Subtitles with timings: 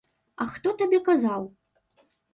[0.45, 1.41] А хто табе казаў?